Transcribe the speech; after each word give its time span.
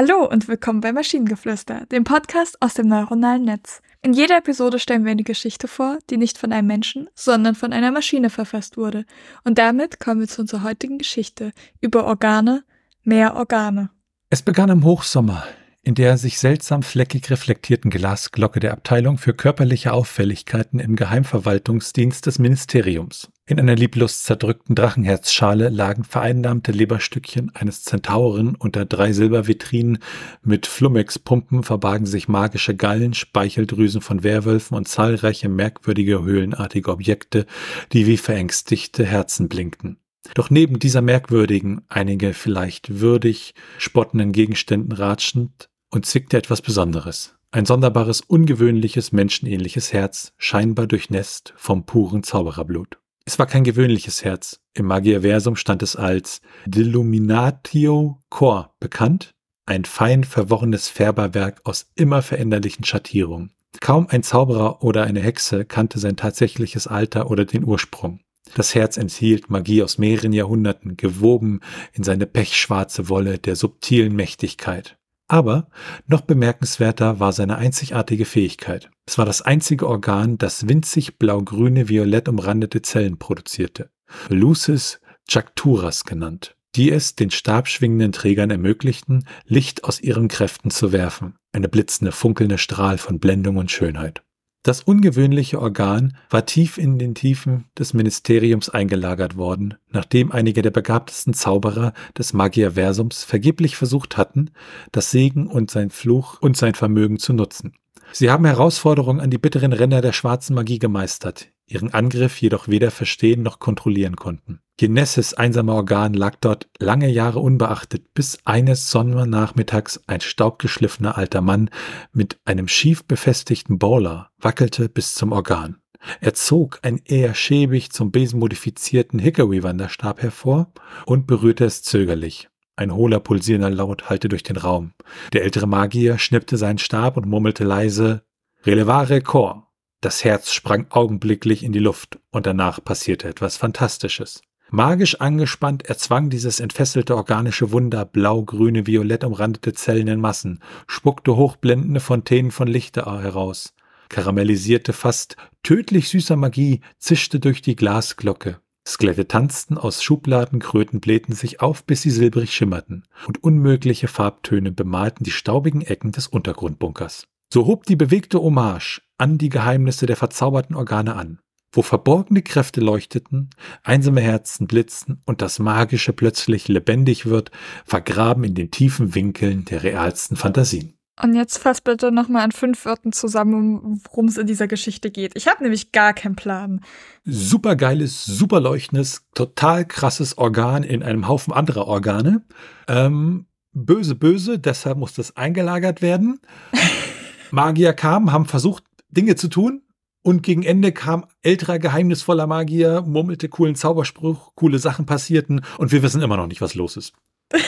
Hallo 0.00 0.24
und 0.24 0.46
willkommen 0.46 0.80
bei 0.80 0.92
Maschinengeflüster, 0.92 1.86
dem 1.86 2.04
Podcast 2.04 2.62
aus 2.62 2.74
dem 2.74 2.86
neuronalen 2.86 3.42
Netz. 3.42 3.82
In 4.00 4.12
jeder 4.12 4.36
Episode 4.38 4.78
stellen 4.78 5.02
wir 5.02 5.10
eine 5.10 5.24
Geschichte 5.24 5.66
vor, 5.66 5.98
die 6.08 6.16
nicht 6.16 6.38
von 6.38 6.52
einem 6.52 6.68
Menschen, 6.68 7.10
sondern 7.16 7.56
von 7.56 7.72
einer 7.72 7.90
Maschine 7.90 8.30
verfasst 8.30 8.76
wurde. 8.76 9.06
Und 9.42 9.58
damit 9.58 9.98
kommen 9.98 10.20
wir 10.20 10.28
zu 10.28 10.42
unserer 10.42 10.62
heutigen 10.62 10.98
Geschichte 10.98 11.50
über 11.80 12.04
Organe, 12.04 12.62
mehr 13.02 13.34
Organe. 13.34 13.90
Es 14.30 14.40
begann 14.40 14.70
im 14.70 14.84
Hochsommer 14.84 15.42
in 15.88 15.94
der 15.94 16.18
sich 16.18 16.38
seltsam 16.38 16.82
fleckig 16.82 17.30
reflektierten 17.30 17.90
Glasglocke 17.90 18.60
der 18.60 18.72
Abteilung 18.72 19.16
für 19.16 19.32
körperliche 19.32 19.94
Auffälligkeiten 19.94 20.80
im 20.80 20.96
Geheimverwaltungsdienst 20.96 22.26
des 22.26 22.38
Ministeriums. 22.38 23.30
In 23.46 23.58
einer 23.58 23.74
lieblos 23.74 24.22
zerdrückten 24.22 24.74
Drachenherzschale 24.74 25.70
lagen 25.70 26.04
vereinnahmte 26.04 26.72
Leberstückchen 26.72 27.56
eines 27.56 27.84
Zentauren 27.84 28.54
unter 28.54 28.84
drei 28.84 29.14
Silbervitrinen 29.14 30.00
mit 30.42 30.66
Flummex-Pumpen 30.66 31.62
verbargen 31.62 32.04
sich 32.04 32.28
magische 32.28 32.76
Gallen, 32.76 33.14
Speicheldrüsen 33.14 34.02
von 34.02 34.22
Werwölfen 34.22 34.76
und 34.76 34.88
zahlreiche 34.88 35.48
merkwürdige 35.48 36.22
höhlenartige 36.22 36.90
Objekte, 36.90 37.46
die 37.94 38.06
wie 38.06 38.18
verängstigte 38.18 39.06
Herzen 39.06 39.48
blinkten. 39.48 39.96
Doch 40.34 40.50
neben 40.50 40.80
dieser 40.80 41.00
merkwürdigen, 41.00 41.80
einige 41.88 42.34
vielleicht 42.34 43.00
würdig 43.00 43.54
spottenden 43.78 44.32
Gegenständen 44.32 44.92
ratschend 44.92 45.70
und 45.90 46.06
zwickte 46.06 46.36
etwas 46.36 46.62
Besonderes. 46.62 47.34
Ein 47.50 47.64
sonderbares, 47.64 48.20
ungewöhnliches, 48.20 49.12
menschenähnliches 49.12 49.92
Herz, 49.92 50.32
scheinbar 50.36 50.86
durchnässt 50.86 51.54
vom 51.56 51.86
puren 51.86 52.22
Zaubererblut. 52.22 52.98
Es 53.24 53.38
war 53.38 53.46
kein 53.46 53.64
gewöhnliches 53.64 54.24
Herz. 54.24 54.60
Im 54.74 54.86
Magierversum 54.86 55.56
stand 55.56 55.82
es 55.82 55.96
als 55.96 56.40
Deluminatio 56.66 58.22
Cor 58.28 58.74
bekannt, 58.80 59.34
ein 59.66 59.84
fein 59.84 60.24
verworrenes 60.24 60.88
Färberwerk 60.88 61.60
aus 61.64 61.90
immer 61.94 62.22
veränderlichen 62.22 62.84
Schattierungen. 62.84 63.52
Kaum 63.80 64.08
ein 64.08 64.22
Zauberer 64.22 64.82
oder 64.82 65.04
eine 65.04 65.20
Hexe 65.20 65.64
kannte 65.64 65.98
sein 65.98 66.16
tatsächliches 66.16 66.86
Alter 66.86 67.30
oder 67.30 67.44
den 67.44 67.64
Ursprung. 67.64 68.20
Das 68.54 68.74
Herz 68.74 68.96
enthielt 68.96 69.50
Magie 69.50 69.82
aus 69.82 69.98
mehreren 69.98 70.32
Jahrhunderten, 70.32 70.96
gewoben 70.96 71.60
in 71.92 72.04
seine 72.04 72.26
pechschwarze 72.26 73.08
Wolle 73.08 73.38
der 73.38 73.56
subtilen 73.56 74.16
Mächtigkeit. 74.16 74.97
Aber 75.28 75.68
noch 76.06 76.22
bemerkenswerter 76.22 77.20
war 77.20 77.32
seine 77.32 77.56
einzigartige 77.56 78.24
Fähigkeit. 78.24 78.90
Es 79.06 79.18
war 79.18 79.26
das 79.26 79.42
einzige 79.42 79.86
Organ, 79.86 80.38
das 80.38 80.68
winzig 80.68 81.18
blau-grüne, 81.18 81.88
violett 81.88 82.28
umrandete 82.28 82.80
Zellen 82.80 83.18
produzierte. 83.18 83.90
Lucis 84.30 85.00
Jacturas 85.28 86.04
genannt, 86.04 86.56
die 86.74 86.90
es 86.90 87.14
den 87.14 87.30
stabschwingenden 87.30 88.12
Trägern 88.12 88.50
ermöglichten, 88.50 89.26
Licht 89.44 89.84
aus 89.84 90.00
ihren 90.00 90.28
Kräften 90.28 90.70
zu 90.70 90.92
werfen. 90.92 91.36
Eine 91.52 91.68
blitzende, 91.68 92.12
funkelnde 92.12 92.56
Strahl 92.56 92.96
von 92.96 93.18
Blendung 93.18 93.58
und 93.58 93.70
Schönheit. 93.70 94.22
Das 94.68 94.82
ungewöhnliche 94.82 95.62
Organ 95.62 96.14
war 96.28 96.44
tief 96.44 96.76
in 96.76 96.98
den 96.98 97.14
Tiefen 97.14 97.64
des 97.78 97.94
Ministeriums 97.94 98.68
eingelagert 98.68 99.38
worden, 99.38 99.76
nachdem 99.88 100.30
einige 100.30 100.60
der 100.60 100.70
begabtesten 100.70 101.32
Zauberer 101.32 101.94
des 102.18 102.34
Magierversums 102.34 103.24
vergeblich 103.24 103.78
versucht 103.78 104.18
hatten, 104.18 104.50
das 104.92 105.10
Segen 105.10 105.46
und 105.46 105.70
sein 105.70 105.88
Fluch 105.88 106.42
und 106.42 106.58
sein 106.58 106.74
Vermögen 106.74 107.18
zu 107.18 107.32
nutzen. 107.32 107.72
Sie 108.12 108.30
haben 108.30 108.44
Herausforderungen 108.44 109.20
an 109.20 109.30
die 109.30 109.38
bitteren 109.38 109.72
Ränder 109.72 110.02
der 110.02 110.12
schwarzen 110.12 110.54
Magie 110.54 110.78
gemeistert, 110.78 111.48
ihren 111.68 111.94
Angriff 111.94 112.40
jedoch 112.40 112.68
weder 112.68 112.90
verstehen 112.90 113.42
noch 113.42 113.58
kontrollieren 113.58 114.16
konnten. 114.16 114.60
Genesses 114.78 115.34
einsamer 115.34 115.74
Organ 115.74 116.14
lag 116.14 116.36
dort 116.40 116.68
lange 116.78 117.08
Jahre 117.08 117.40
unbeachtet, 117.40 118.14
bis 118.14 118.38
eines 118.44 118.90
Sonnernachmittags 118.90 120.00
ein 120.06 120.20
staubgeschliffener 120.20 121.18
alter 121.18 121.40
Mann 121.40 121.70
mit 122.12 122.38
einem 122.44 122.68
schief 122.68 123.04
befestigten 123.04 123.78
Bowler 123.78 124.30
wackelte 124.38 124.88
bis 124.88 125.14
zum 125.14 125.32
Organ. 125.32 125.78
Er 126.20 126.34
zog 126.34 126.78
einen 126.82 127.00
eher 127.04 127.34
schäbig 127.34 127.90
zum 127.90 128.12
Besen 128.12 128.38
modifizierten 128.38 129.18
Hickory-Wanderstab 129.18 130.22
hervor 130.22 130.72
und 131.06 131.26
berührte 131.26 131.64
es 131.64 131.82
zögerlich. 131.82 132.48
Ein 132.76 132.94
hohler, 132.94 133.18
pulsierender 133.18 133.70
Laut 133.70 134.08
hallte 134.08 134.28
durch 134.28 134.44
den 134.44 134.56
Raum. 134.56 134.92
Der 135.32 135.42
ältere 135.42 135.66
Magier 135.66 136.18
schnippte 136.18 136.56
seinen 136.56 136.78
Stab 136.78 137.16
und 137.16 137.26
murmelte 137.26 137.64
leise 137.64 138.22
Relevare 138.64 139.20
Cor. 139.20 139.67
Das 140.00 140.22
Herz 140.22 140.52
sprang 140.52 140.86
augenblicklich 140.90 141.64
in 141.64 141.72
die 141.72 141.80
Luft 141.80 142.20
und 142.30 142.46
danach 142.46 142.82
passierte 142.82 143.28
etwas 143.28 143.56
Fantastisches. 143.56 144.42
Magisch 144.70 145.20
angespannt 145.20 145.86
erzwang 145.86 146.30
dieses 146.30 146.60
entfesselte 146.60 147.16
organische 147.16 147.72
Wunder 147.72 148.04
blau-grüne, 148.04 148.86
violett 148.86 149.24
umrandete 149.24 149.72
Zellen 149.72 150.06
in 150.06 150.20
Massen, 150.20 150.62
spuckte 150.86 151.36
hochblendende 151.36 152.00
Fontänen 152.00 152.52
von 152.52 152.68
Lichter 152.68 153.20
heraus. 153.20 153.74
Karamellisierte, 154.08 154.92
fast 154.92 155.36
tödlich 155.62 156.08
süßer 156.10 156.36
Magie 156.36 156.80
zischte 156.98 157.40
durch 157.40 157.60
die 157.60 157.76
Glasglocke. 157.76 158.60
Skelette 158.86 159.26
tanzten 159.26 159.76
aus 159.76 160.02
Schubladen, 160.02 160.60
Kröten 160.60 161.00
blähten 161.00 161.34
sich 161.34 161.60
auf, 161.60 161.84
bis 161.84 162.02
sie 162.02 162.10
silbrig 162.10 162.54
schimmerten, 162.54 163.04
und 163.26 163.42
unmögliche 163.42 164.08
Farbtöne 164.08 164.70
bemalten 164.70 165.24
die 165.24 165.30
staubigen 165.30 165.82
Ecken 165.82 166.12
des 166.12 166.28
Untergrundbunkers. 166.28 167.26
So 167.50 167.64
hob 167.64 167.86
die 167.86 167.96
bewegte 167.96 168.42
Hommage 168.42 169.00
an 169.16 169.38
die 169.38 169.48
Geheimnisse 169.48 170.04
der 170.04 170.16
verzauberten 170.16 170.76
Organe 170.76 171.16
an, 171.16 171.38
wo 171.72 171.80
verborgene 171.80 172.42
Kräfte 172.42 172.82
leuchteten, 172.82 173.48
einsame 173.82 174.20
Herzen 174.20 174.66
blitzten 174.66 175.22
und 175.24 175.40
das 175.40 175.58
Magische 175.58 176.12
plötzlich 176.12 176.68
lebendig 176.68 177.24
wird, 177.24 177.50
vergraben 177.86 178.44
in 178.44 178.54
den 178.54 178.70
tiefen 178.70 179.14
Winkeln 179.14 179.64
der 179.64 179.82
realsten 179.82 180.36
Fantasien. 180.36 180.92
Und 181.22 181.34
jetzt 181.34 181.56
fass 181.56 181.80
bitte 181.80 182.12
nochmal 182.12 182.44
in 182.44 182.52
fünf 182.52 182.84
Wörtern 182.84 183.12
zusammen, 183.12 184.02
worum 184.04 184.26
es 184.26 184.36
in 184.36 184.46
dieser 184.46 184.68
Geschichte 184.68 185.10
geht. 185.10 185.32
Ich 185.34 185.48
habe 185.48 185.62
nämlich 185.62 185.90
gar 185.90 186.12
keinen 186.12 186.36
Plan. 186.36 186.82
Supergeiles, 187.24 188.26
superleuchtendes, 188.26 189.22
total 189.34 189.86
krasses 189.86 190.36
Organ 190.36 190.84
in 190.84 191.02
einem 191.02 191.26
Haufen 191.26 191.54
anderer 191.54 191.88
Organe. 191.88 192.44
Ähm, 192.86 193.46
böse, 193.72 194.14
böse, 194.14 194.58
deshalb 194.58 194.98
muss 194.98 195.14
das 195.14 195.36
eingelagert 195.36 196.02
werden. 196.02 196.40
Magier 197.50 197.92
kamen, 197.92 198.32
haben 198.32 198.46
versucht, 198.46 198.84
Dinge 199.08 199.36
zu 199.36 199.48
tun. 199.48 199.82
Und 200.22 200.42
gegen 200.42 200.62
Ende 200.62 200.92
kam 200.92 201.26
älterer, 201.42 201.78
geheimnisvoller 201.78 202.46
Magier, 202.46 203.02
murmelte 203.02 203.48
coolen 203.48 203.76
Zauberspruch, 203.76 204.52
coole 204.56 204.78
Sachen 204.78 205.06
passierten 205.06 205.64
und 205.78 205.92
wir 205.92 206.02
wissen 206.02 206.20
immer 206.20 206.36
noch 206.36 206.48
nicht, 206.48 206.60
was 206.60 206.74
los 206.74 206.96
ist. 206.96 207.14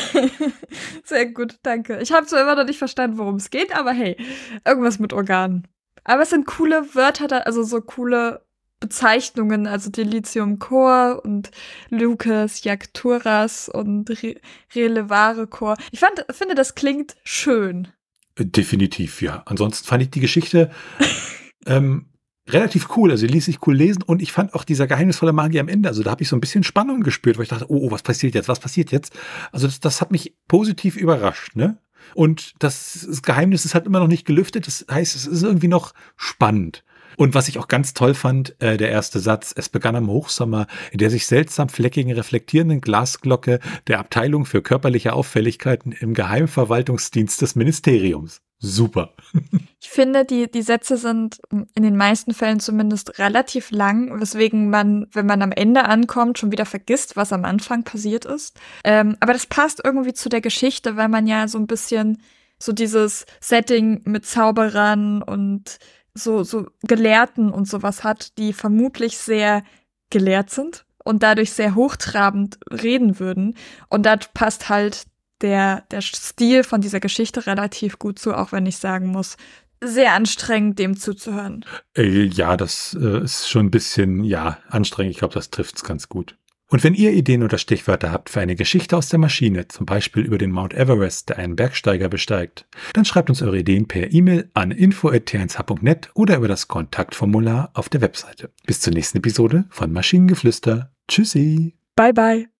Sehr 1.05 1.27
gut, 1.27 1.57
danke. 1.63 2.01
Ich 2.01 2.13
habe 2.13 2.27
zwar 2.27 2.43
immer 2.43 2.57
noch 2.57 2.65
nicht 2.65 2.79
verstanden, 2.79 3.19
worum 3.19 3.37
es 3.37 3.51
geht, 3.51 3.75
aber 3.75 3.93
hey, 3.93 4.17
irgendwas 4.67 4.99
mit 4.99 5.13
Organen. 5.13 5.69
Aber 6.05 6.23
es 6.23 6.31
sind 6.31 6.47
coole 6.47 6.95
Wörter, 6.95 7.29
da, 7.29 7.39
also 7.39 7.63
so 7.63 7.81
coole 7.81 8.45
Bezeichnungen, 8.81 9.67
also 9.67 9.91
Delicium 9.91 10.59
Chor 10.59 11.23
und 11.25 11.51
Lucas 11.91 12.65
Jacturas 12.65 13.69
und 13.69 14.11
Re 14.23 14.37
Relevare 14.75 15.47
Chor. 15.47 15.77
Ich 15.93 16.01
fand, 16.01 16.25
finde, 16.31 16.55
das 16.55 16.75
klingt 16.75 17.17
schön. 17.23 17.89
Definitiv, 18.39 19.23
ja. 19.23 19.43
Ansonsten 19.47 19.87
fand 19.87 20.03
ich 20.03 20.11
die 20.11 20.21
Geschichte 20.21 20.71
ähm, 21.67 22.07
relativ 22.49 22.97
cool. 22.97 23.11
Also 23.11 23.27
die 23.27 23.33
ließ 23.33 23.45
sich 23.45 23.67
cool 23.67 23.75
lesen 23.75 24.03
und 24.03 24.23
ich 24.23 24.33
fand 24.33 24.55
auch 24.55 24.65
dieser 24.65 24.87
geheimnisvolle 24.87 25.33
Magier 25.33 25.61
am 25.61 25.69
Ende, 25.69 25.89
also 25.89 26.03
da 26.03 26.11
habe 26.11 26.23
ich 26.23 26.29
so 26.29 26.37
ein 26.37 26.41
bisschen 26.41 26.65
Spannung 26.65 27.03
gespürt, 27.03 27.37
weil 27.37 27.45
ich 27.45 27.49
dachte, 27.49 27.71
oh, 27.71 27.87
oh, 27.87 27.91
was 27.91 28.03
passiert 28.03 28.35
jetzt, 28.35 28.49
was 28.49 28.61
passiert 28.61 28.93
jetzt? 28.93 29.13
Also 29.53 29.67
das, 29.67 29.81
das 29.81 30.01
hat 30.01 30.11
mich 30.11 30.35
positiv 30.49 30.97
überrascht, 30.97 31.57
ne? 31.57 31.79
Und 32.15 32.55
das, 32.59 33.07
das 33.07 33.23
Geheimnis 33.23 33.65
ist 33.65 33.75
halt 33.75 33.87
immer 33.87 34.01
noch 34.01 34.09
nicht 34.09 34.27
gelüftet. 34.27 34.67
Das 34.67 34.87
heißt, 34.91 35.15
es 35.15 35.27
ist 35.27 35.43
irgendwie 35.43 35.69
noch 35.69 35.93
spannend. 36.17 36.83
Und 37.21 37.35
was 37.35 37.49
ich 37.49 37.59
auch 37.59 37.69
ganz 37.69 37.93
toll 37.93 38.15
fand, 38.15 38.55
äh, 38.63 38.79
der 38.79 38.89
erste 38.89 39.21
Satz, 39.21 39.53
es 39.55 39.69
begann 39.69 39.95
am 39.95 40.09
Hochsommer, 40.09 40.67
in 40.91 40.97
der 40.97 41.11
sich 41.11 41.27
seltsam 41.27 41.69
fleckigen, 41.69 42.13
reflektierenden 42.13 42.81
Glasglocke 42.81 43.61
der 43.89 43.99
Abteilung 43.99 44.47
für 44.47 44.63
körperliche 44.63 45.13
Auffälligkeiten 45.13 45.93
im 45.93 46.15
Geheimverwaltungsdienst 46.15 47.43
des 47.43 47.57
Ministeriums. 47.57 48.41
Super. 48.59 49.13
Ich 49.83 49.89
finde, 49.89 50.27
die, 50.27 50.49
die 50.51 50.61
Sätze 50.61 50.99
sind 50.99 51.41
in 51.51 51.83
den 51.83 51.97
meisten 51.97 52.35
Fällen 52.35 52.61
zumindest 52.61 53.19
relativ 53.19 53.71
lang, 53.71 54.21
weswegen 54.21 54.69
man, 54.69 55.07
wenn 55.13 55.25
man 55.25 55.41
am 55.41 55.53
Ende 55.53 55.87
ankommt, 55.87 56.39
schon 56.39 56.53
wieder 56.53 56.67
vergisst, 56.67 57.17
was 57.17 57.33
am 57.33 57.47
Anfang 57.47 57.83
passiert 57.83 58.27
ist. 58.27 58.61
Ähm, 58.85 59.17
aber 59.21 59.33
das 59.33 59.47
passt 59.47 59.81
irgendwie 59.83 60.13
zu 60.13 60.29
der 60.29 60.43
Geschichte, 60.43 60.97
weil 60.97 61.09
man 61.09 61.27
ja 61.27 61.49
so 61.49 61.59
ein 61.59 61.67
bisschen 61.67 62.19
so 62.59 62.73
dieses 62.73 63.25
Setting 63.41 64.03
mit 64.05 64.27
Zauberern 64.27 65.23
und 65.23 65.79
so, 66.23 66.43
so 66.45 66.67
Gelehrten 66.83 67.51
und 67.51 67.69
sowas 67.69 68.05
hat, 68.05 68.39
die 68.39 68.53
vermutlich 68.53 69.19
sehr 69.19 69.63
gelehrt 70.11 70.51
sind 70.51 70.85
und 71.05 71.23
dadurch 71.23 71.53
sehr 71.53 71.75
hochtrabend 71.75 72.59
reden 72.71 73.19
würden. 73.19 73.57
Und 73.89 74.07
da 74.07 74.17
passt 74.17 74.69
halt 74.69 75.05
der, 75.41 75.85
der 75.91 76.03
Stil 76.03 76.65
von 76.65 76.81
dieser 76.81 77.01
Geschichte 77.01 77.47
relativ 77.47 77.99
gut 77.99 78.19
zu, 78.19 78.35
auch 78.35 78.53
wenn 78.53 78.67
ich 78.67 78.77
sagen 78.77 79.09
muss, 79.09 79.37
sehr 79.83 80.13
anstrengend, 80.13 80.79
dem 80.79 80.97
zuzuhören. 80.97 81.65
Äh, 81.97 82.25
ja, 82.25 82.57
das 82.57 82.97
äh, 83.01 83.23
ist 83.25 83.49
schon 83.49 83.67
ein 83.67 83.71
bisschen, 83.71 84.25
ja, 84.25 84.59
anstrengend. 84.69 85.13
Ich 85.13 85.19
glaube, 85.19 85.35
das 85.35 85.51
trifft 85.51 85.77
es 85.77 85.85
ganz 85.85 86.09
gut. 86.09 86.37
Und 86.71 86.85
wenn 86.85 86.95
ihr 86.95 87.13
Ideen 87.13 87.43
oder 87.43 87.59
Stichwörter 87.59 88.13
habt 88.13 88.31
für 88.31 88.41
eine 88.41 88.55
Geschichte 88.55 88.97
aus 88.97 89.09
der 89.09 89.19
Maschine, 89.19 89.67
zum 89.69 89.87
Beispiel 89.87 90.25
über 90.25 90.39
den 90.39 90.53
Mount 90.53 90.73
Everest, 90.73 91.29
der 91.29 91.39
einen 91.39 91.57
Bergsteiger 91.57 92.09
besteigt, 92.09 92.65
dann 92.93 93.05
schreibt 93.05 93.29
uns 93.29 93.43
eure 93.43 93.59
Ideen 93.59 93.89
per 93.89 94.13
E-Mail 94.13 94.51
an 94.55 94.71
info.t1h.net 94.71 96.11
oder 96.15 96.37
über 96.37 96.49
das 96.49 96.69
Kontaktformular 96.69 97.71
auf 97.75 97.89
der 97.89 98.01
Webseite. 98.01 98.51
Bis 98.67 98.81
zur 98.81 98.93
nächsten 98.93 99.19
Episode 99.19 99.65
von 99.71 99.93
Maschinengeflüster. 99.93 100.93
Tschüssi. 101.09 101.75
Bye 101.97 102.13
bye. 102.13 102.60